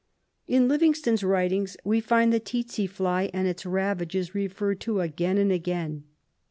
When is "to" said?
4.79-4.99